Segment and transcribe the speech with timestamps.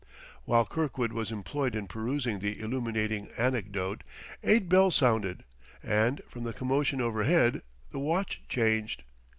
[0.45, 4.03] While Kirkwood was employed in perusing this illuminating anecdote,
[4.43, 5.43] eight bells sounded,
[5.83, 9.03] and, from the commotion overhead, the watch changed.